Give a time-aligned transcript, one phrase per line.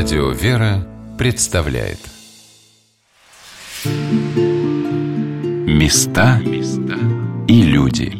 [0.00, 0.86] Радио «Вера»
[1.18, 1.98] представляет.
[5.66, 6.40] Места
[7.48, 8.12] и люди.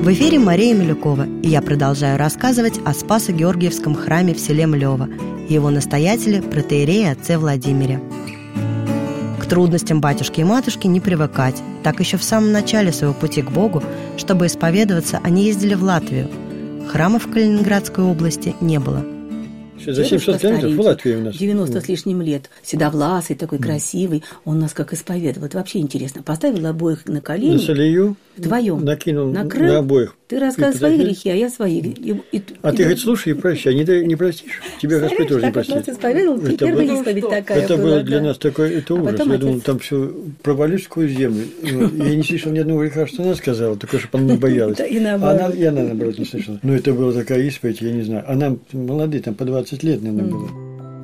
[0.00, 5.08] В эфире Мария Милюкова, и я продолжаю рассказывать о Спасо-Георгиевском храме в селе Млево
[5.48, 8.00] его настоятеле, протеерее отце Владимире–
[9.50, 11.60] трудностям батюшки и матушки не привыкать.
[11.82, 13.82] Так еще в самом начале своего пути к Богу,
[14.16, 16.28] чтобы исповедоваться, они ездили в Латвию.
[16.88, 19.04] Храмов в Калининградской области не было–
[19.86, 21.36] за 700 километров в Латвии у нас.
[21.36, 22.50] 90 с лишним лет.
[22.62, 23.62] Седовласый, такой mm.
[23.62, 24.24] красивый.
[24.44, 25.46] Он нас как исповедовал.
[25.46, 26.22] Это вообще интересно.
[26.22, 27.54] Поставил обоих на колени.
[27.54, 28.16] На солью.
[28.36, 28.84] Вдвоем.
[28.84, 29.72] Накинул накрыл.
[29.72, 30.16] на обоих.
[30.30, 31.80] Ты рассказывай свои грехи, а я свои.
[31.80, 34.60] И, и, а и, ты говорит, слушай и прощай, не, не простишь.
[34.80, 35.88] Тебе Господь тоже не простит.
[35.88, 39.26] исповедовал, ты это первая было, исповедь такая Это было для нас такой, это а ужас.
[39.26, 41.46] Я думал, там все провалюсь сквозь землю.
[41.64, 44.78] Ну, я не слышал ни одного греха, что она сказала, только чтобы она не боялась.
[44.88, 46.60] И она, я, наоборот, не слышала.
[46.62, 48.22] Но это была такая исповедь, я не знаю.
[48.28, 50.48] А нам молодые, там по 20 лет, наверное, было.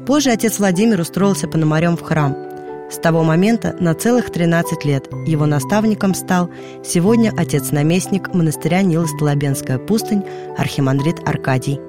[0.06, 2.55] Позже отец Владимир устроился пономарем в храм.
[2.88, 6.50] С того момента на целых 13 лет его наставником стал
[6.84, 10.22] сегодня отец-наместник монастыря Нило-Столобенская пустынь
[10.56, 11.80] архимандрит Аркадий.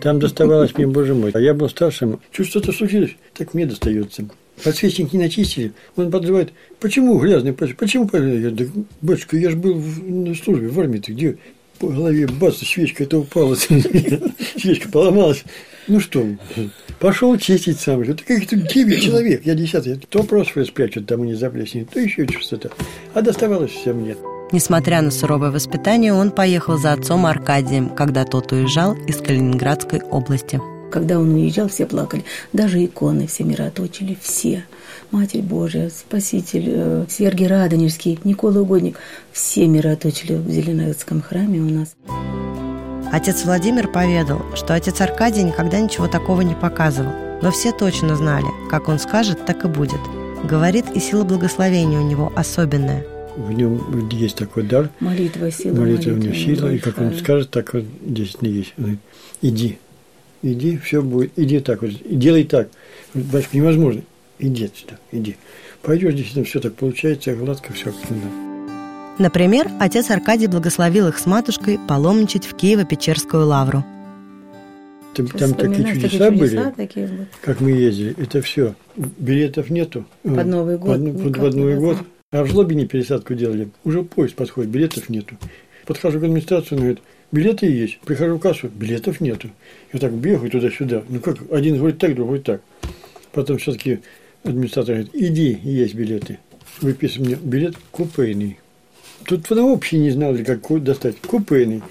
[0.00, 1.32] Там доставалось мне, боже мой.
[1.34, 2.20] А я был старшим.
[2.30, 4.24] Чуть что-то случилось, так мне достается.
[4.62, 5.72] Подсвечник не начистили.
[5.96, 6.52] Он подрывает.
[6.78, 7.52] Почему грязный?
[7.52, 8.08] Почему?
[8.12, 11.12] Я говорю, батюшка, я же был на службе в армии-то.
[11.12, 11.38] Где?
[11.80, 13.54] По голове бац, свечка это упала.
[14.56, 15.42] Свечка поломалась.
[15.88, 16.24] Ну что,
[16.98, 18.12] пошел чистить сам же.
[18.12, 19.96] Это каких-то 9 человек, я десятый.
[20.08, 22.70] То просто спрячут, тому не заплеснет, то еще что-то.
[23.14, 24.18] А доставалось всем нет.
[24.52, 30.60] Несмотря на суровое воспитание, он поехал за отцом Аркадием, когда тот уезжал из Калининградской области.
[30.90, 32.22] Когда он уезжал, все плакали.
[32.52, 34.64] Даже иконы все мироточили, все.
[35.10, 38.98] Матерь Божия, Спаситель, э, Сергий Радонежский, Никола Угодник.
[39.32, 41.96] Все мироточили в Зеленоградском храме у нас.
[43.12, 48.46] Отец Владимир поведал, что отец Аркадий никогда ничего такого не показывал, но все точно знали,
[48.70, 50.00] как он скажет, так и будет.
[50.44, 53.04] Говорит, и сила благословения у него особенная.
[53.36, 54.88] В нем есть такой дар.
[55.00, 55.78] Молитва, сила.
[55.78, 58.72] Молитва, молитва у него сила, и как он скажет, так вот здесь не есть.
[58.78, 59.00] Он говорит,
[59.42, 59.78] иди,
[60.40, 62.68] иди, все будет, иди так вот, и делай так.
[63.12, 64.02] Батюшка, невозможно.
[64.38, 65.36] Иди отсюда, иди.
[65.82, 68.51] Пойдешь, действительно, все так получается, гладко, все как надо.
[69.18, 73.84] Например, отец Аркадий благословил их с матушкой паломничать в Киево-Печерскую лавру.
[75.14, 78.14] Там, там такие чудеса, чудеса были, такие как мы ездили.
[78.18, 78.74] Это все.
[78.96, 80.06] Билетов нету.
[80.22, 80.98] Под Новый год.
[80.98, 81.98] Под, под, под Новый год.
[82.30, 83.68] А в Жлобине пересадку делали.
[83.84, 85.36] Уже поезд подходит, билетов нету.
[85.84, 87.00] Подхожу к администрации, он говорит,
[87.30, 88.00] билеты есть.
[88.00, 89.50] Прихожу в кассу, билетов нету.
[89.92, 91.02] Вот так бегаю туда-сюда.
[91.10, 92.62] Ну как, один говорит так, другой так.
[93.32, 94.00] Потом все-таки
[94.44, 96.38] администратор говорит, иди, есть билеты.
[96.80, 98.58] Выписывай мне билет купейный.
[99.24, 101.16] Тут вообще не знали, как достать.
[101.20, 101.82] Купейный.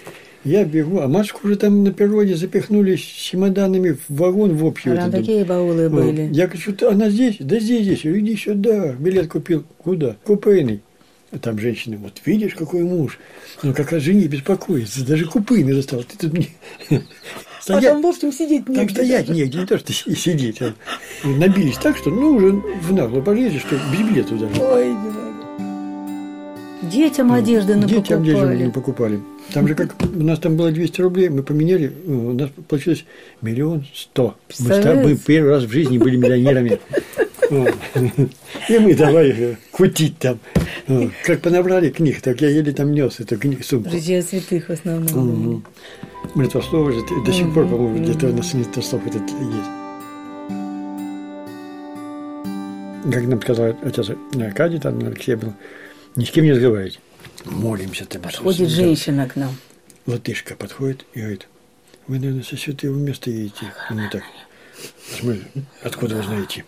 [0.44, 4.90] Я бегу, а Машку уже там на природе запихнули с чемоданами в вагон в общий.
[4.90, 6.04] Там такие баулы вот.
[6.04, 6.30] были.
[6.34, 7.38] Я говорю, что она здесь?
[7.40, 8.06] Да здесь, здесь.
[8.06, 8.94] Иди сюда.
[8.94, 9.64] Билет купил.
[9.78, 10.16] Куда?
[10.24, 10.82] Купейный.
[11.32, 13.20] А там женщина, вот видишь, какой муж.
[13.62, 15.06] Ну, как о жене беспокоится.
[15.06, 16.04] Даже купейный достал.
[16.04, 16.50] Ты тут мне...
[17.62, 18.76] Стоять, а там, в общем, сидеть негде.
[18.76, 20.62] Там стоять негде, не то, что сидеть.
[20.62, 20.74] А
[21.24, 24.62] набились так, что, ну, уже в нагло полезешь, что без билета даже.
[24.62, 25.31] Ой, не
[26.92, 29.20] Детям одежды на Детям одежды не покупали.
[29.54, 33.06] Там же как у нас там было 200 рублей, мы поменяли, у нас получилось
[33.42, 34.36] миллион сто.
[34.60, 36.80] Мы, мы первый раз в жизни были миллионерами.
[38.70, 40.40] И мы давай кутить там.
[41.26, 43.90] Как понабрали книг, так я еле там нес эту книгу, сумку.
[43.90, 45.64] Житие святых в основном.
[46.36, 49.70] Молитвослов же до сих пор, по-моему, где-то у нас молитвослов этот есть.
[53.12, 55.54] Как нам сказал отец Аркадий, там Алексей был,
[56.16, 57.00] ни с кем не разговаривать.
[57.46, 58.22] Молимся там.
[58.22, 59.56] Подходит женщина к нам.
[60.06, 61.48] Латышка подходит и говорит,
[62.08, 63.74] вы, наверное, со святого места едете.
[63.90, 64.24] Ну так,
[65.84, 66.66] откуда вы знаете?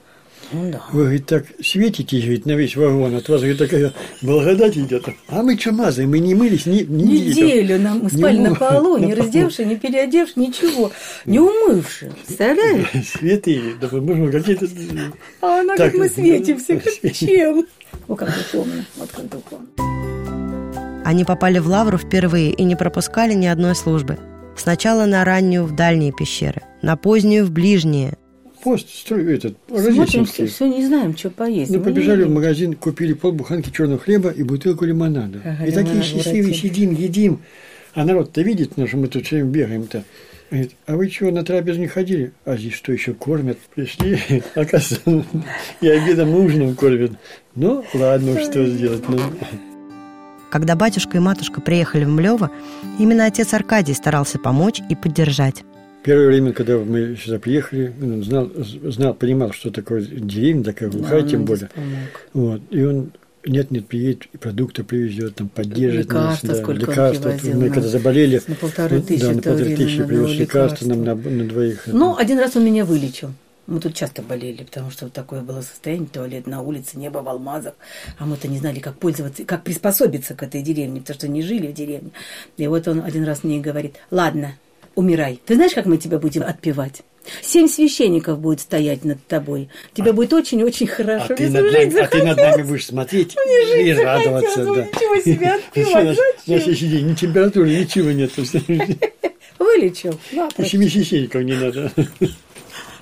[0.52, 0.84] Ну, да.
[0.92, 5.08] Вы, говорит, так светитесь, ведь, на весь вагон, от вас, говорит, такая благодать идет.
[5.28, 7.80] А мы что мазаем, мы не мылись ни, ни неделю.
[7.80, 10.92] Нам, мы спали не на полу, не раздевши, не переодевши, ничего,
[11.26, 12.12] не умывши.
[12.26, 12.88] Представляешь?
[13.18, 14.68] Святые, да, может, какие-то...
[15.42, 17.66] А она, так, как мы светимся, как чем?
[18.08, 19.68] О, как духовно, вот как духовно.
[21.06, 24.18] Они попали в Лавру впервые и не пропускали ни одной службы.
[24.56, 28.18] Сначала на раннюю в дальние пещеры, на позднюю в ближние.
[28.64, 31.72] Пост строй этот, Смотрим, все, все не знаем, что поесть.
[31.72, 35.42] Ну, побежали в магазин, купили полбуханки черного хлеба и бутылку лимонада.
[35.44, 37.42] Ага, и такие счастливые сидим, едим.
[37.94, 40.04] А народ-то видит, ну, что мы тут все время бегаем-то.
[40.50, 42.32] Говорит, а вы чего, на трапезу не ходили?
[42.46, 43.58] А здесь что, еще кормят?
[43.76, 44.20] Пришли,
[44.56, 45.26] оказывается,
[45.82, 47.14] и обедом ужином кормят.
[47.56, 49.08] Ну, ладно, что сделать.
[49.08, 49.20] Ну.
[50.50, 52.52] Когда батюшка и матушка приехали в Млево,
[53.00, 55.64] именно отец Аркадий старался помочь и поддержать.
[56.04, 61.22] Первое время, когда мы сюда приехали, он знал, знал понимал, что такое деревня, такая глухая,
[61.22, 61.70] да, тем более.
[62.34, 62.62] Вот.
[62.72, 63.12] И он
[63.46, 66.58] нет, нет, приедет, и продукты привезет, там поддержит лекарства, нас.
[66.58, 67.30] Да, сколько лекарства.
[67.30, 71.04] возил, мы на, когда заболели, на полторы тысячи, да, на полторы тысячи привез лекарства нам
[71.04, 71.84] на, на двоих.
[71.88, 73.32] Ну, один раз он меня вылечил.
[73.66, 77.30] Мы тут часто болели, потому что вот такое было состояние, туалет на улице, небо в
[77.30, 77.76] алмазах,
[78.20, 81.68] а мы-то не знали, как пользоваться, как приспособиться к этой деревне, потому что не жили
[81.68, 82.12] в деревне.
[82.58, 84.58] И вот он один раз мне говорит, ладно,
[84.96, 85.40] умирай.
[85.46, 87.04] Ты знаешь, как мы тебя будем отпевать?
[87.42, 89.70] Семь священников будет стоять над тобой.
[89.94, 91.28] Тебе а, будет очень-очень хорошо.
[91.30, 94.66] А ты, над нами, а ты над нами будешь смотреть Мне и радоваться.
[94.66, 94.84] Да.
[94.84, 96.18] Ничего себе отпевать.
[96.48, 98.32] На следующий день ни температуры, ничего нет.
[99.60, 100.20] Вылечил.
[100.66, 101.92] Семи священников не надо.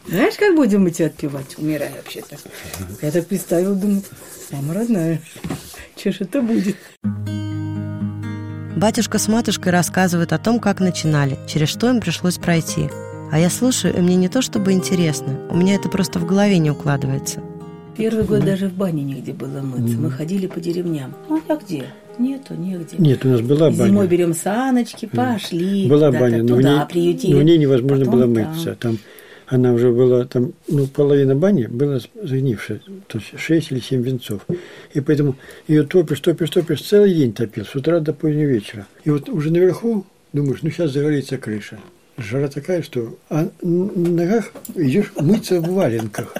[0.07, 2.37] Знаешь, как будем мы тебя отпевать, умирая вообще-то?
[3.01, 4.01] Я так представил, думаю,
[4.51, 5.21] мама родная,
[5.95, 6.75] что ж это будет?
[8.75, 12.89] Батюшка с матушкой рассказывают о том, как начинали, через что им пришлось пройти.
[13.31, 16.57] А я слушаю, и мне не то чтобы интересно, у меня это просто в голове
[16.57, 17.41] не укладывается.
[17.95, 18.47] Первый год да.
[18.47, 19.97] даже в бане нигде было мыться.
[19.97, 21.13] Мы ходили по деревням.
[21.29, 21.85] Ну, а где?
[22.17, 22.97] Нету, нигде.
[22.97, 23.87] Нет, у нас была баня.
[23.87, 25.87] Зимой берем саночки, пошли.
[25.87, 28.75] Была баня, но туда, в ней, но в ней невозможно Потом было мыться.
[28.75, 28.97] Там
[29.51, 34.45] она уже была, там, ну, половина бани была загнившая, то есть 6 или 7 венцов.
[34.93, 35.35] И поэтому
[35.67, 38.87] ее топишь, топишь, топишь, целый день топил, с утра до позднего вечера.
[39.03, 41.79] И вот уже наверху думаешь, ну, сейчас загорится крыша.
[42.17, 46.33] Жара такая, что а на ногах идешь мыться в валенках.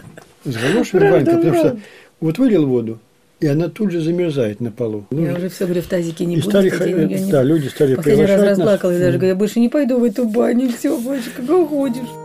[0.46, 1.80] С галошами в валенках, потому что
[2.22, 3.00] вот вылил воду,
[3.42, 5.06] и она тут же замерзает на полу.
[5.12, 6.50] Я ну, уже все говорю, в тазике не и буду.
[6.50, 10.06] Стали, ходить, да, люди стали Последний раз разплакалась, даже говорю, я больше не пойду в
[10.06, 12.21] эту баню, все, больше как уходишь.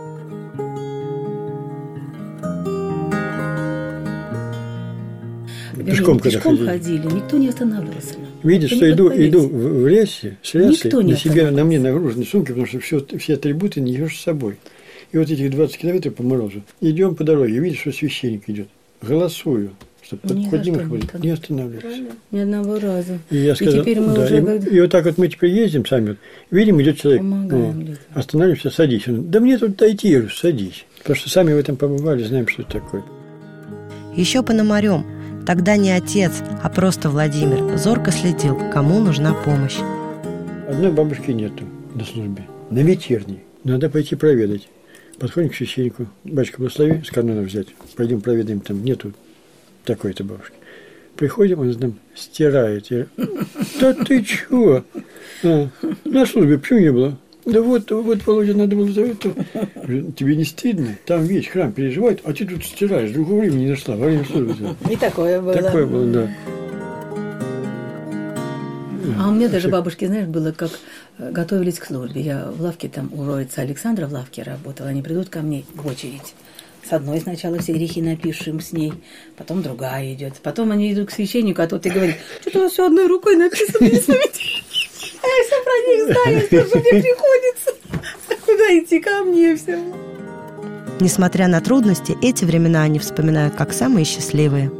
[5.87, 6.97] Пешком, когда пешком ходили.
[6.97, 8.15] ходили, никто не останавливался.
[8.43, 12.49] Видишь, что иду, иду в, в лесе, с леса, на себе, на мне нагружены сумки,
[12.49, 14.57] потому что все, все атрибуты несешь с собой.
[15.11, 16.63] И вот этих 20 километров по морозу.
[16.81, 18.67] Идем по дороге, видишь, что священник идет.
[19.01, 22.01] Голосую, чтобы Ни хоть не, не останавливаться.
[22.31, 23.19] Ни одного раза.
[23.29, 24.37] И я сказал, и теперь мы да, уже...
[24.39, 26.17] И, и вот так вот мы теперь ездим сами, вот,
[26.51, 29.07] видим, идет человек, ну, останавливаемся, садись.
[29.07, 30.85] Он, да мне тут дойти, я говорю, садись.
[30.97, 33.03] Потому что сами в этом побывали, знаем, что это такое.
[34.15, 35.05] Еще Пономарем–
[35.47, 39.77] Тогда не отец, а просто Владимир зорко следил, кому нужна помощь.
[40.67, 41.63] Одной бабушки нету
[41.95, 43.39] на службе, на вечерней.
[43.63, 44.67] Надо пойти проведать.
[45.17, 46.07] Подходим к священнику.
[46.25, 47.67] Батюшка, благослови, с канона взять.
[47.95, 49.13] Пойдем проведаем, там нету
[49.85, 50.53] такой-то бабушки.
[51.15, 52.91] Приходим, он там стирает.
[52.91, 53.07] Я,
[53.79, 54.83] да ты чего?
[55.45, 55.69] А,
[56.03, 57.17] на службе почему не было?
[57.47, 59.33] Да вот, вот, Володя, надо было за это.
[60.17, 60.97] Тебе не стыдно?
[61.05, 63.11] Там весь храм переживает, а ты тут стираешь.
[63.11, 64.75] Другого времени не нашла, во время службы.
[64.89, 65.53] И такое было.
[65.53, 66.29] Такое было, да.
[69.17, 70.71] А у меня даже бабушки, знаешь, было как
[71.17, 72.19] э, готовились к службе.
[72.19, 74.89] Я в лавке там у Роица Александра в лавке работала.
[74.89, 76.35] Они придут ко мне в очередь.
[76.87, 78.93] С одной сначала все грехи напишем с ней,
[79.37, 80.35] потом другая идет.
[80.43, 83.37] Потом они идут к священнику, а тот и говорит, что-то у вас все одной рукой
[83.37, 87.26] написано, а я все про них знаю, что мне приходится.
[88.69, 89.79] Идти ко мне все.
[90.99, 94.71] Несмотря на трудности, эти времена они вспоминают как самые счастливые.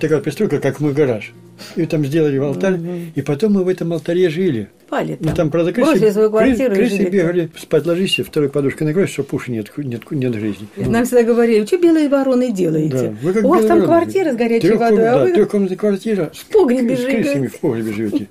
[0.00, 1.32] Такая пристройка, как мой гараж.
[1.76, 2.92] И там сделали алтарь, угу.
[3.14, 4.70] и потом мы в этом алтаре жили.
[4.86, 5.28] Спали там.
[5.28, 9.52] Ну, там, правда, крысы, свою крысы, крысы бегали, спать ложись, второй подушкой накроешь, что пуши
[9.52, 10.66] нет, нет, нет жизни.
[10.76, 13.10] Нам всегда говорили, что белые вороны делаете?
[13.10, 13.16] Да.
[13.22, 15.32] Вы как У вас там квартира с горячей Трех, водой, а да, вы...
[15.34, 18.28] трехкомнатная квартира в погребе с, с крысами в погребе живете.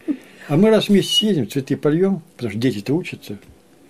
[0.49, 3.37] А мы раз в месяц съедем, цветы польем, потому что дети-то учатся.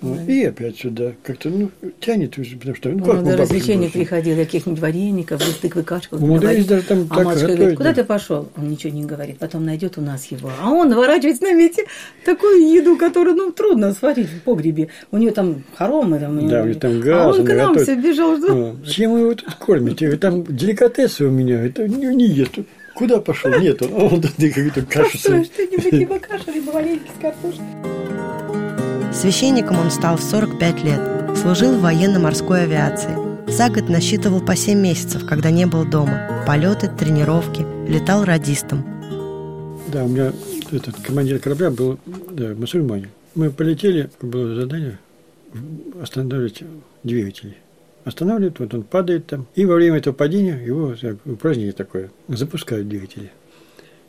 [0.01, 0.19] Вот.
[0.29, 1.11] И опять сюда.
[1.23, 2.89] Как-то, ну, тянет уже, потому что...
[2.89, 6.15] Ну, как ну, до развлечений приходил, каких-нибудь вареников, тыквы, кашку.
[6.15, 7.95] Умудрились даже там а так готовить, говорит, куда да.
[7.95, 8.49] ты пошел?
[8.55, 10.51] Он ничего не говорит, потом найдет у нас его.
[10.61, 11.85] А он наворачивает на мете
[12.23, 14.87] такую еду, которую, ну, трудно сварить в погребе.
[15.11, 16.19] У нее там хоромы.
[16.19, 17.35] Там, да, у нее там газ.
[17.35, 18.37] А он к нам все бежал.
[18.37, 18.53] Что...
[18.53, 20.15] Ну, чем вы его тут кормите?
[20.17, 22.53] Там деликатесы у меня, это не, не ест.
[22.95, 23.51] Куда пошел?
[23.59, 25.17] Нет, он, он тут какую-то кашу.
[25.17, 28.48] Что-нибудь либо кашу, либо вареники с картошкой.
[29.19, 31.37] Священником он стал в 45 лет.
[31.37, 33.17] Служил в военно-морской авиации.
[33.51, 36.45] За год насчитывал по 7 месяцев, когда не был дома.
[36.47, 37.65] Полеты, тренировки.
[37.85, 38.85] Летал радистом.
[39.91, 40.31] Да, у меня
[40.71, 41.99] этот командир корабля был
[42.31, 43.09] да, мусульманин.
[43.35, 44.97] Мы полетели, было задание
[46.01, 46.63] останавливать
[47.03, 47.57] двигатели.
[48.05, 49.47] Останавливают, вот он падает там.
[49.53, 50.95] И во время этого падения его
[51.25, 52.09] упражнение такое.
[52.29, 53.31] Запускают двигатели.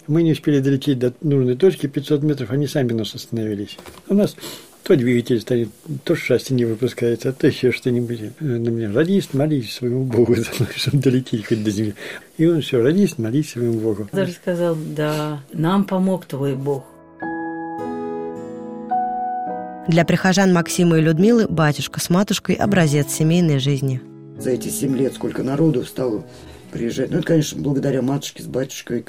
[0.07, 3.77] Мы не успели долететь до нужной точки, 500 метров, они сами нас остановились.
[4.09, 4.37] У нас
[4.83, 5.69] То двигатель станет,
[6.05, 8.41] то счастье не выпускается, то еще что-нибудь.
[8.41, 10.37] На меня радист, молись своему Богу,
[10.77, 11.95] чтобы долететь хоть до земли.
[12.39, 14.09] И он все, радист, молись своему Богу.
[14.13, 16.85] Даже сказал, да, нам помог твой Бог.
[19.89, 24.01] Для прихожан Максима и Людмилы батюшка с матушкой– образец семейной жизни.
[24.39, 26.25] За эти семь лет сколько народу стало
[26.71, 27.11] приезжать.
[27.11, 29.05] Ну, это, конечно, благодаря матушке с батюшкой.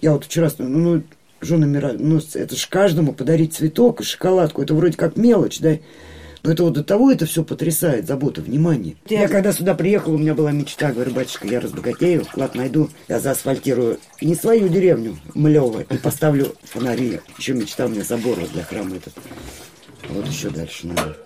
[0.00, 1.02] Я вот вчера, ну, ну
[1.44, 1.66] жены
[1.98, 4.62] ну, это же каждому подарить цветок и шоколадку.
[4.62, 5.78] Это вроде как мелочь, да?
[6.42, 8.96] Но это вот до того это все потрясает, забота, внимание.
[9.08, 13.20] Я когда сюда приехал, у меня была мечта, говорю, батюшка, я разбогатею, вклад найду, я
[13.20, 17.20] заасфальтирую не свою деревню, Млево, и поставлю фонари.
[17.38, 19.14] Еще мечта у меня забор вот для храма этот.
[20.08, 21.16] Вот еще дальше надо.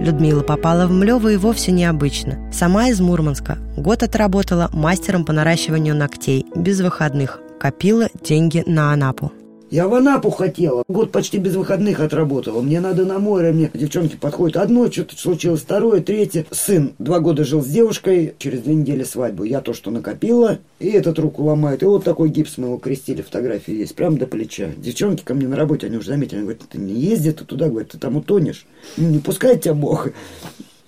[0.00, 2.52] Людмила попала в Млёво и вовсе необычно.
[2.52, 3.58] Сама из Мурманска.
[3.76, 7.40] Год отработала мастером по наращиванию ногтей, без выходных.
[7.58, 9.32] Копила деньги на Анапу.
[9.70, 10.84] Я в Анапу хотела.
[10.86, 12.60] Год почти без выходных отработала.
[12.60, 13.52] Мне надо на море.
[13.52, 14.56] Мне девчонки подходят.
[14.56, 16.46] Одно что-то случилось, второе, третье.
[16.50, 18.34] Сын два года жил с девушкой.
[18.38, 19.42] Через две недели свадьбу.
[19.42, 20.58] Я то, что накопила.
[20.78, 21.82] И этот руку ломает.
[21.82, 23.22] И вот такой гипс мы его крестили.
[23.22, 23.96] Фотографии есть.
[23.96, 24.70] Прямо до плеча.
[24.76, 26.36] Девчонки ко мне на работе, они уже заметили.
[26.36, 28.66] Они говорят, ты не езди ты туда, говорят, ты там утонешь.
[28.96, 30.08] Не пускай тебя Бог.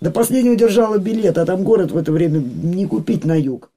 [0.00, 3.70] До последнего держала билет, а там город в это время не купить на юг.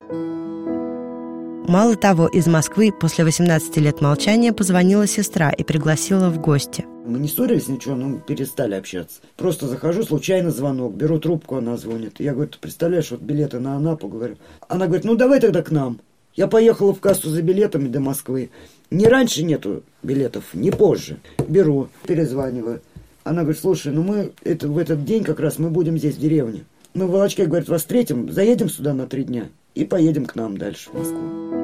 [1.69, 6.83] Мало того, из Москвы после 18 лет молчания позвонила сестра и пригласила в гости.
[7.05, 9.21] Мы не ссорились ничего, но перестали общаться.
[9.37, 12.19] Просто захожу, случайно звонок, беру трубку, она звонит.
[12.19, 14.37] Я говорю, ты представляешь, вот билеты на Анапу, говорю.
[14.67, 15.99] Она говорит, ну давай тогда к нам.
[16.33, 18.49] Я поехала в кассу за билетами до Москвы.
[18.89, 21.19] Ни раньше нету билетов, ни позже.
[21.47, 22.81] Беру, перезваниваю.
[23.23, 26.19] Она говорит, слушай, ну мы это, в этот день как раз мы будем здесь, в
[26.19, 26.63] деревне.
[26.95, 30.57] Мы в Волочке, говорит, вас встретим, заедем сюда на три дня и поедем к нам
[30.57, 31.59] дальше в Москву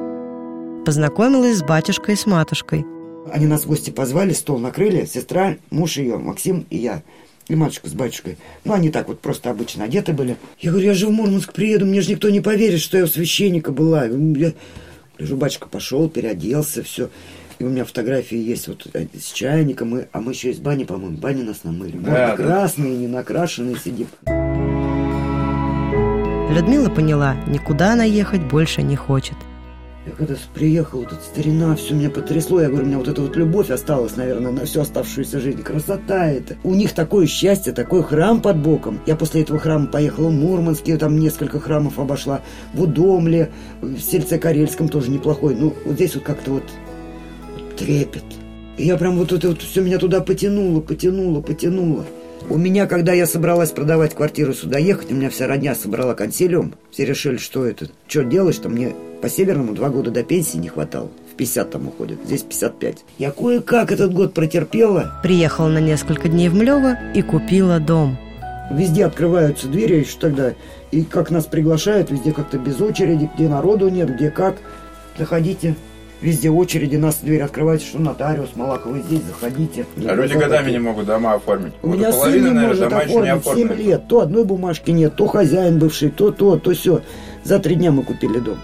[0.85, 2.85] познакомилась с батюшкой и с матушкой.
[3.31, 7.01] Они нас в гости позвали, стол накрыли, сестра, муж ее, Максим и я.
[7.47, 8.37] И матушка с батюшкой.
[8.63, 10.37] Ну, они так вот просто обычно одеты были.
[10.59, 13.07] Я говорю, я же в Мурманск приеду, мне же никто не поверит, что я у
[13.07, 14.05] священника была.
[14.05, 14.53] Я...
[15.17, 17.09] Лежу, батюшка пошел, переоделся, все.
[17.57, 20.83] И у меня фотографии есть вот э, с чайником, и, а мы еще из бани,
[20.83, 21.97] по-моему, бани нас намыли.
[21.97, 22.35] Да, да.
[22.35, 24.07] красные, не накрашенные сидим.
[26.55, 29.35] Людмила поняла, никуда она ехать больше не хочет.
[30.05, 32.61] Я когда приехал, вот эта старина, все меня потрясло.
[32.61, 35.61] Я говорю, у меня вот эта вот любовь осталась, наверное, на всю оставшуюся жизнь.
[35.63, 36.55] Красота это.
[36.63, 39.01] У них такое счастье, такой храм под боком.
[39.05, 42.39] Я после этого храма поехала в Мурманск, там несколько храмов обошла.
[42.73, 45.55] В Удомле, в Сельце Карельском тоже неплохой.
[45.55, 46.63] Ну, вот здесь вот как-то вот
[47.77, 48.23] трепет.
[48.77, 52.05] И я прям вот это вот все меня туда потянуло, потянуло, потянуло.
[52.47, 56.75] У меня, когда я собралась продавать квартиру сюда ехать, у меня вся родня собрала консилиум.
[56.91, 60.67] Все решили, что это, что делать, что мне по Северному два года до пенсии не
[60.67, 61.09] хватало.
[61.33, 63.03] В 50 там уходит, здесь 55.
[63.17, 65.19] Я кое-как этот год протерпела.
[65.23, 68.17] Приехала на несколько дней в Млево и купила дом.
[68.71, 70.53] Везде открываются двери еще тогда.
[70.91, 74.57] И как нас приглашают, везде как-то без очереди, где народу нет, где как.
[75.17, 75.75] Заходите.
[76.25, 79.85] Везде очереди, нас дверь открывается, что нотариус, Малахов, вы здесь, заходите.
[79.95, 81.73] А люди годами не могут дома оформить.
[81.83, 84.07] У меня сын не наверное, может оформить 7 лет.
[84.07, 87.01] То одной бумажки нет, то хозяин бывший, то то, то все.
[87.43, 88.57] За три дня мы купили дом.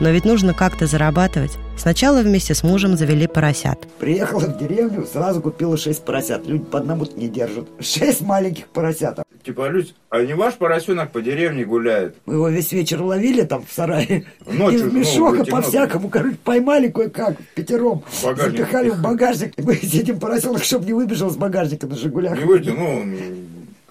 [0.00, 1.58] Но ведь нужно как-то зарабатывать.
[1.82, 3.88] Сначала вместе с мужем завели поросят.
[3.98, 6.46] Приехала в деревню, сразу купила шесть поросят.
[6.46, 7.66] Люди по одному не держат.
[7.80, 9.18] Шесть маленьких поросят.
[9.44, 12.14] Типа, Люсь, а не ваш поросенок по деревне гуляет?
[12.24, 14.26] Мы его весь вечер ловили там в сарае.
[14.46, 18.04] Ночью, Из мешока ну, по-всякому, короче, поймали кое-как пятером.
[18.22, 18.58] Багажник.
[18.58, 19.52] Запихали в багажник.
[19.58, 22.38] Мы сидим поросенок, чтобы не выбежал с багажника на «Жигулях».
[22.38, 23.02] Не вытянул.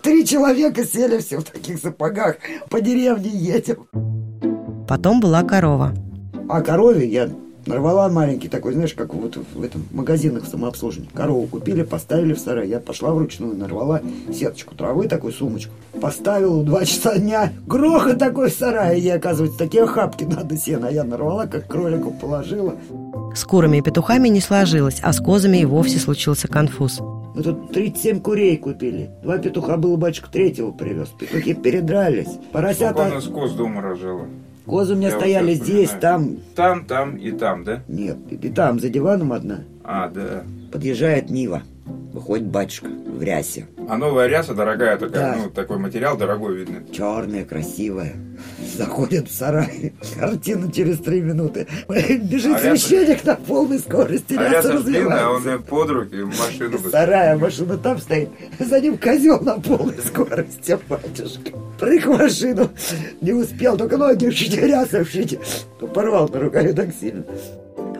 [0.01, 2.37] Три человека сели все в таких сапогах.
[2.69, 3.85] По деревне едем.
[4.87, 5.93] Потом была корова.
[6.47, 7.29] А корове я
[7.65, 11.09] нарвала маленький такой, знаешь, как вот в этом магазинах самообслуживания.
[11.13, 12.67] Корову купили, поставили в сарай.
[12.67, 14.01] Я пошла вручную, нарвала
[14.33, 15.73] сеточку травы, такую сумочку.
[15.99, 17.53] Поставила два часа дня.
[17.67, 18.99] Грохот такой в сарае.
[18.99, 20.87] И, оказывается, такие охапки надо сена.
[20.87, 22.75] А я нарвала, как кролику положила.
[23.35, 26.99] С курами и петухами не сложилось, а с козами и вовсе случился конфуз.
[27.33, 29.09] Мы тут 37 курей купили.
[29.23, 31.07] Два петуха был батюшка третьего привез.
[31.17, 32.27] Петухи передрались.
[32.51, 33.07] Поросята...
[33.07, 34.25] Сколько у нас коз дома рожала?
[34.71, 36.37] Козы у меня Я стояли вот здесь, там.
[36.55, 37.83] Там, там и там, да?
[37.89, 39.65] Нет, и там, за диваном одна.
[39.83, 40.43] А, да.
[40.71, 41.63] Подъезжает Нива.
[42.13, 43.67] Выходит батюшка в рясе.
[43.87, 45.37] А новая ряса дорогая такая, Да.
[45.43, 46.83] ну, такой материал дорогой видно.
[46.91, 48.13] Черная, красивая.
[48.75, 49.93] Заходит в сарай.
[50.19, 51.67] Картина через три минуты.
[51.87, 54.33] Бежит А ряса- священник на полной скорости.
[54.35, 58.29] А ряса ряса длинная, он под руки в машину сарая машина там стоит.
[58.59, 61.51] За ним козел на полной скорости, батюшка.
[61.79, 62.69] Прыг в машину.
[63.21, 65.39] Не успел, только ноги вшите, ряса вшите.
[65.93, 67.23] Порвал на рукаве так сильно.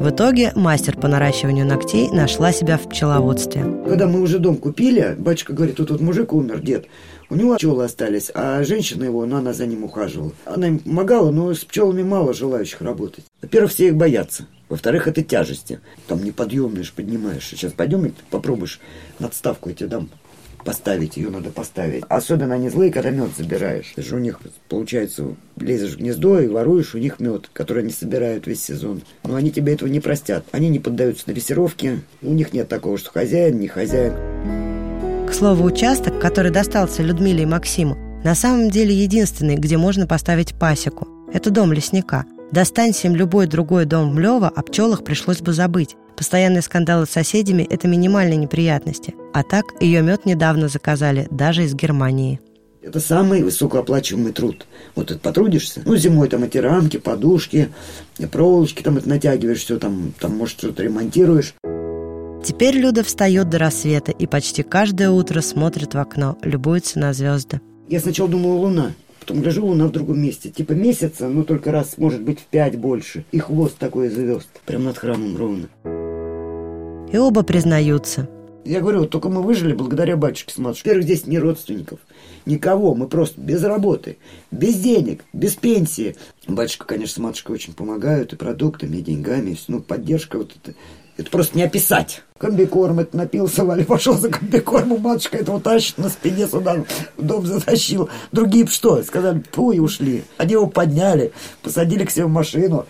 [0.01, 3.62] В итоге мастер по наращиванию ногтей нашла себя в пчеловодстве.
[3.86, 6.88] Когда мы уже дом купили, батюшка говорит, тут вот мужик умер, дед.
[7.29, 10.31] У него пчелы остались, а женщина его, ну, она за ним ухаживала.
[10.46, 13.25] Она им помогала, но с пчелами мало желающих работать.
[13.43, 14.48] Во-первых, все их боятся.
[14.70, 15.81] Во-вторых, это тяжести.
[16.08, 17.46] Там неподъемные ж поднимаешь.
[17.48, 18.79] Сейчас пойдем и попробуешь
[19.20, 20.10] надставку я тебе дам
[20.63, 22.03] поставить, ее надо поставить.
[22.10, 23.94] Особенно они злые, когда мед забираешь.
[23.96, 24.39] Ты же у них,
[24.70, 29.01] получается, лезешь в гнездо и воруешь у них мед, который они собирают весь сезон.
[29.24, 30.46] Но они тебе этого не простят.
[30.51, 32.00] Они не поддаются дрессировке.
[32.22, 34.13] У них нет такого, что хозяин, не хозяин.
[35.27, 40.53] К слову, участок, который достался Людмиле и Максиму, на самом деле единственный, где можно поставить
[40.53, 41.08] пасеку.
[41.34, 42.25] Это дом лесника.
[42.51, 45.96] Достанься им любой другой дом в Млево, о пчелах пришлось бы забыть.
[46.21, 49.15] Постоянные скандалы с соседями– это минимальные неприятности.
[49.33, 52.39] А так, ее мед недавно заказали даже из Германии.
[52.83, 54.67] Это самый высокооплачиваемый труд.
[54.93, 55.81] Вот это потрудишься.
[55.83, 57.71] Ну, зимой там эти рамки, подушки,
[58.31, 61.55] проволочки там это натягиваешь, все там, там может, что-то ремонтируешь.
[62.43, 67.61] Теперь Люда встает до рассвета и почти каждое утро смотрит в окно, любуется на звезды.
[67.89, 70.49] Я сначала думала луна, потом гляжу луна в другом месте.
[70.49, 73.25] Типа месяца, но только раз, может быть, в пять больше.
[73.31, 74.49] И хвост такой звезд.
[74.65, 75.67] Прям над храмом ровно.
[77.12, 78.30] И оба признаются.
[78.63, 80.89] Я говорю, вот только мы выжили благодаря батюшке с матушкой.
[80.89, 82.00] Во-первых, здесь ни родственников,
[82.46, 82.94] никого.
[82.94, 84.18] Мы просто без работы,
[84.51, 86.15] без денег, без пенсии.
[86.48, 89.51] Батюшка, конечно, с матушкой очень помогают и продуктами, и деньгами.
[89.51, 89.58] И.
[89.68, 90.75] Ну, поддержка вот это
[91.18, 92.24] это просто не описать.
[92.41, 96.83] Комбикорм это напился, Валя пошел за комбикормом, матушка этого тащит на спине сюда,
[97.15, 98.10] в дом затащил.
[98.31, 99.03] Другие что?
[99.03, 100.24] Сказали, пу, и ушли.
[100.39, 102.88] Они его подняли, посадили к себе в машину.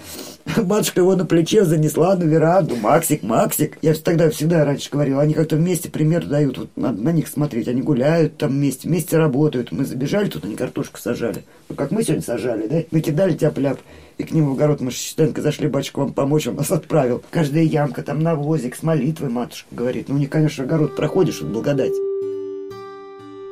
[0.56, 2.78] Матушка его на плече занесла на веранду.
[2.78, 3.78] Максик, Максик.
[3.82, 6.58] Я тогда всегда раньше говорил, они как-то вместе пример дают.
[6.58, 7.68] Вот надо на них смотреть.
[7.68, 9.72] Они гуляют там вместе, вместе работают.
[9.72, 11.44] Мы забежали тут, они картошку сажали.
[11.70, 12.84] Ну, как мы сегодня сажали, да?
[12.92, 13.80] Накидали тяп-ляп.
[14.18, 17.24] И к ним в огород мы с зашли, батюшка вам помочь, он нас отправил.
[17.32, 20.08] Каждая ямка, там навозик с молитвой, матушка говорит.
[20.08, 21.94] Ну, не, конечно, огород проходишь, вот благодать.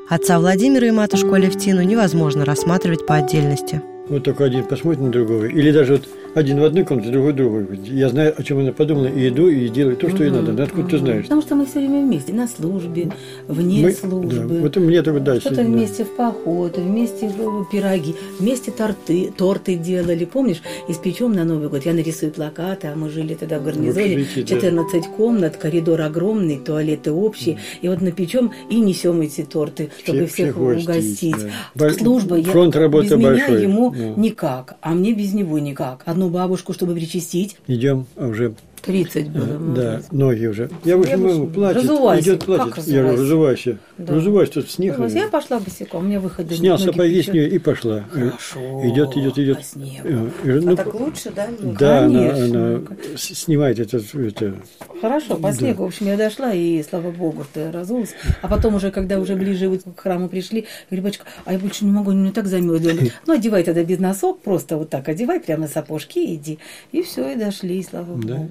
[0.08, 3.82] Отца Владимира и матушку Алевтину невозможно рассматривать по отдельности.
[4.08, 5.46] Вот только один посмотрит на другого.
[5.46, 7.68] Или даже вот один в одной комнате, другой в другой.
[7.86, 10.54] Я знаю, о чем она подумала, и иду, и делаю то, что ей надо.
[10.54, 11.24] Да откуда ты знаешь?
[11.24, 13.12] Потому что мы все время вместе, на службе,
[13.48, 14.30] вне Мы- службы.
[14.56, 15.64] да, вот мне только да, Что-то да.
[15.64, 20.26] вместе в поход, вместе в пироги, вместе торты, торты делали.
[20.26, 21.86] Помнишь, испечем на Новый год.
[21.86, 24.06] Я нарисую плакаты, а мы жили тогда в гарнизоне.
[24.18, 24.48] общежитии, да.
[24.48, 27.58] 14 комнат, коридор огромный, туалеты общие.
[27.82, 31.36] И вот напечем и несем эти торты, чтобы Всех- всех, угостить,
[31.76, 31.90] да.
[31.92, 33.98] Служба, я- фронт работы без меня большой, ему да.
[34.22, 36.04] никак, а мне без него никак.
[36.20, 39.46] Одну бабушку, чтобы причастить, Идем, а уже 30 было.
[39.58, 40.12] может да, быть.
[40.12, 40.70] ноги уже.
[40.84, 42.24] Я уже маму плачет, разувайся.
[42.30, 42.88] идет Как плачет.
[42.88, 43.22] Я разувайся?
[43.22, 43.78] разувайся.
[43.98, 44.16] Да.
[44.16, 44.94] Разувайся, тут снег.
[44.94, 45.18] Согласен.
[45.18, 48.04] Я пошла босиком, у меня выхода Снял сапоги с нее и пошла.
[48.12, 48.60] Хорошо.
[48.86, 49.58] Идет, идет, идет.
[49.58, 50.08] По снегу.
[50.08, 51.48] Э, э, ну, а так лучше, да?
[51.60, 52.76] Ну, Да, она, конечно.
[52.76, 52.82] она
[53.16, 54.56] с- снимает это, это
[55.02, 58.14] Хорошо, по снегу, в общем, я дошла, и, слава богу, что разулась.
[58.42, 61.86] А потом уже, когда уже ближе вот к храму пришли, говорю, батюшка, а я больше
[61.86, 63.12] не могу, мне так замерзли.
[63.26, 66.60] Ну, одевай тогда без носок, просто вот так одевай, прямо сапожки и иди.
[66.92, 68.48] И все, и дошли, и слава Да.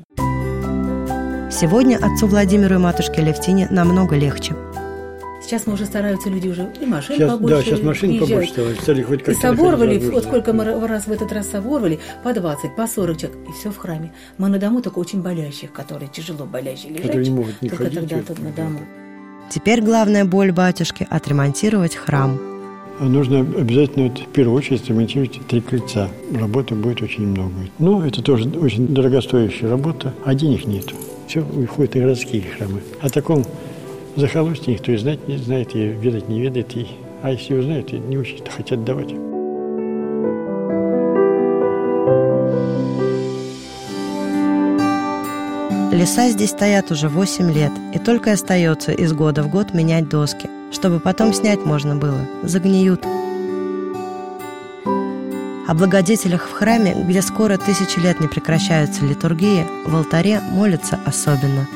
[1.51, 4.55] Сегодня отцу Владимиру и матушке Алевтине намного легче.
[5.43, 8.75] Сейчас мы уже стараются люди уже и машин Сейчас, побольше да, сейчас машин побольше.
[8.83, 12.01] Стали хоть И как-то соборвали, находить вот сколько мы ра- раз в этот раз соборвали,
[12.23, 14.13] по 20, по 40 человек, и все в храме.
[14.37, 17.07] Мы на дому только очень болящих, которые тяжело болящие лежат.
[17.07, 18.81] Которые не могут ни только ходить, тогда тут на дому.
[19.49, 22.39] Теперь главная боль батюшки– отремонтировать храм.
[23.01, 26.09] А Нужно обязательно, вот, в первую очередь, ремонтировать три крыльца.
[26.39, 27.55] Работы будет очень много.
[27.79, 30.93] Ну, это тоже очень дорогостоящая работа, а денег нет.
[31.29, 32.81] Все уходит на городские храмы.
[33.03, 33.45] О таком
[34.17, 36.75] захолустье никто и знать не знает, и ведать не ведает.
[36.75, 36.87] И,
[37.23, 39.11] а если узнают, и не очень хотят давать.
[45.93, 50.49] Леса здесь стоят уже 8 лет, и только остается из года в год менять доски,
[50.73, 52.21] чтобы потом снять можно было.
[52.43, 53.05] Загниют.
[55.69, 61.69] О благодетелях в храме, где скоро тысячи лет не прекращаются литургии, в алтаре молятся особенно.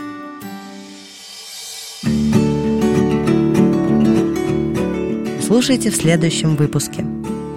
[5.42, 7.04] Слушайте в следующем выпуске.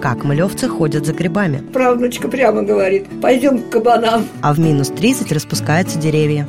[0.02, 4.26] Как мылевцы ходят за грибами, Правнучка прямо говорит, пойдем к кабанам.
[4.42, 6.46] а в минус 30 распускаются деревья.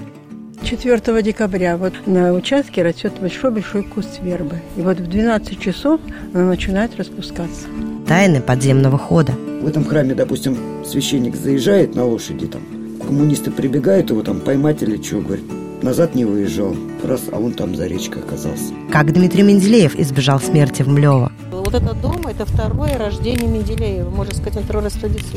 [0.64, 4.58] 4 декабря вот на участке растет большой-большой куст вербы.
[4.76, 6.02] И вот в 12 часов
[6.34, 7.68] она начинает распускаться.
[8.08, 9.34] Тайны подземного хода.
[9.62, 12.62] В этом храме, допустим, священник заезжает на лошади, там,
[13.06, 15.44] коммунисты прибегают его там поймать или что, говорит,
[15.82, 16.74] назад не выезжал.
[17.04, 18.74] Раз, а он там за речкой оказался.
[18.92, 21.32] Как Дмитрий Менделеев избежал смерти в Млево.
[21.52, 24.10] Вот этот дом– это второе рождение Менделеева.
[24.10, 25.28] Можно сказать, он второй раз родился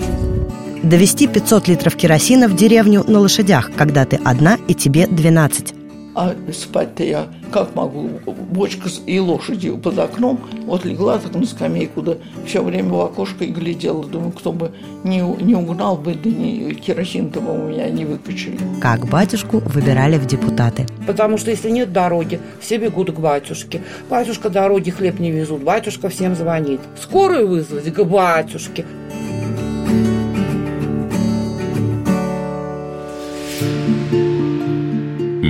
[0.85, 5.80] Довести 500 литров керосина в деревню на лошадях, когда ты одна и тебе 12.
[6.14, 8.09] А спать-то я как могу?
[8.51, 10.40] Бочка и лошади под окном.
[10.66, 14.05] Вот легла так на скамейку, да все время в окошко и глядела.
[14.05, 14.73] Думаю, кто бы
[15.05, 18.59] не, не угнал бы, да не, керосин-то бы у меня не выкачали.
[18.81, 20.87] Как батюшку выбирали в депутаты.
[21.07, 23.83] Потому что если нет дороги, все бегут к батюшке.
[24.09, 26.81] Батюшка дороги хлеб не везут, батюшка всем звонит.
[27.01, 28.85] Скорую вызвать к батюшке.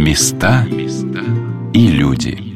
[0.00, 0.66] места
[1.74, 2.49] и люди.